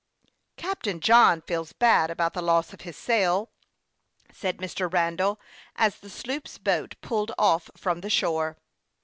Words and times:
"Captain 0.57 0.99
John 0.99 1.41
feels 1.43 1.73
bad 1.73 2.09
about 2.09 2.33
the 2.33 2.41
loss 2.41 2.73
of 2.73 2.81
his 2.81 2.97
sail," 2.97 3.51
said 4.33 4.57
Mr. 4.57 4.91
Randall, 4.91 5.39
as 5.75 5.99
the 5.99 6.09
sloop's 6.09 6.57
boat 6.57 6.95
pulled 7.01 7.31
off 7.37 7.69
from 7.77 8.01
the 8.01 8.09
shore. 8.09 8.57